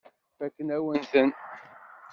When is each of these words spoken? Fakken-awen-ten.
Fakken-awen-ten. 0.37 1.29